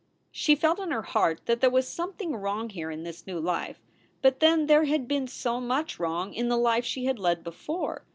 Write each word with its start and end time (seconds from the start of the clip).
She 0.31 0.55
felt 0.55 0.79
in 0.79 0.89
her 0.89 1.03
heart 1.03 1.41
that 1.45 1.61
there 1.61 1.69
was 1.69 1.87
something 1.87 2.35
wrong 2.35 2.69
here 2.71 2.89
in 2.89 3.03
this 3.03 3.27
new 3.27 3.39
life. 3.39 3.83
But 4.23 4.39
then 4.39 4.65
there 4.65 4.85
had 4.85 5.07
been 5.07 5.27
so 5.27 5.59
much 5.61 5.99
wrong 5.99 6.33
in 6.33 6.49
the 6.49 6.57
life 6.57 6.85
she 6.85 7.05
had 7.05 7.19
led 7.19 7.43
before. 7.43 8.03